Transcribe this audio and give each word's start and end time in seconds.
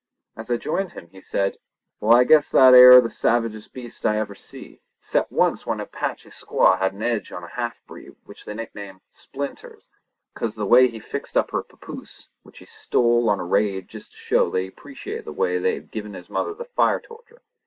As 0.35 0.49
I 0.49 0.57
joined 0.57 0.93
him, 0.93 1.09
he 1.11 1.21
said: 1.21 1.57
"Wall, 1.99 2.15
I 2.15 2.23
guess 2.23 2.49
that 2.49 2.73
air 2.73 2.99
the 3.01 3.07
savagest 3.11 3.71
beast 3.71 4.03
I 4.03 4.17
ever 4.17 4.33
see—'cept 4.33 5.31
once 5.31 5.67
when 5.67 5.79
an 5.79 5.83
Apache 5.85 6.29
squaw 6.29 6.79
had 6.79 6.93
an 6.93 7.03
edge 7.03 7.31
on 7.31 7.43
a 7.43 7.49
half 7.49 7.75
breed 7.85 8.15
what 8.25 8.41
they 8.43 8.55
nicknamed 8.55 9.01
'Splinters' 9.11 9.87
"cos 10.33 10.49
of 10.49 10.55
the 10.55 10.65
way 10.65 10.87
he 10.87 10.99
fixed 10.99 11.37
up 11.37 11.51
her 11.51 11.61
papoose 11.61 12.29
which 12.41 12.57
he 12.57 12.65
stole 12.65 13.29
on 13.29 13.39
a 13.39 13.45
raid 13.45 13.89
just 13.89 14.09
to 14.09 14.17
show 14.17 14.49
that 14.49 14.61
he 14.61 14.67
appreciated 14.69 15.25
the 15.25 15.31
way 15.33 15.59
they 15.59 15.75
had 15.75 15.91
given 15.91 16.15
his 16.15 16.31
mother 16.31 16.55
the 16.55 16.65
fire 16.65 16.99
torture. 16.99 17.43